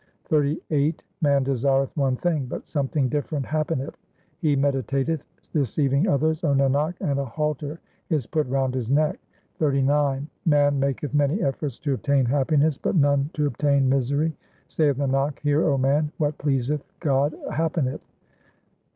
XXXVIII 0.31 0.95
Man 1.21 1.43
desireth 1.43 1.95
one 1.95 2.15
thing, 2.15 2.47
but 2.47 2.65
something 2.65 3.07
different 3.07 3.45
hap 3.45 3.67
peneth; 3.67 3.93
He 4.39 4.55
meditateth 4.55 5.21
deceiving 5.53 6.07
others, 6.07 6.43
O 6.43 6.55
Nanak, 6.55 6.95
and 7.01 7.19
a 7.19 7.25
halter 7.25 7.79
is 8.09 8.25
put 8.25 8.47
round 8.47 8.73
his 8.73 8.89
neck. 8.89 9.19
XXXIX 9.59 10.25
Man 10.47 10.79
maketh 10.79 11.13
many 11.13 11.43
efforts 11.43 11.77
to 11.77 11.93
obtain 11.93 12.25
happiness, 12.25 12.79
but 12.79 12.95
none 12.95 13.29
to 13.35 13.45
obtain 13.45 13.89
misery; 13.89 14.29
1 14.29 14.33
Saith 14.69 14.97
Nanak, 14.97 15.37
hear, 15.37 15.65
O 15.69 15.77
man, 15.77 16.11
what 16.17 16.35
pleaseth 16.39 16.83
God 16.99 17.35
happeneth. 17.51 18.01